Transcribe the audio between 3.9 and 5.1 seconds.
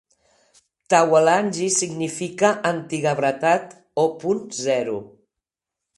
o Punt cero.